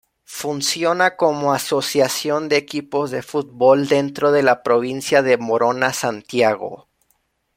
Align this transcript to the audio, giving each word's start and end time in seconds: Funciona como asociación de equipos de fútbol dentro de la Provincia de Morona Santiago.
Funciona 0.33 1.15
como 1.15 1.53
asociación 1.53 2.49
de 2.49 2.57
equipos 2.57 3.11
de 3.11 3.21
fútbol 3.21 3.87
dentro 3.87 4.31
de 4.31 4.41
la 4.41 4.63
Provincia 4.63 5.21
de 5.21 5.37
Morona 5.37 5.93
Santiago. 5.93 6.87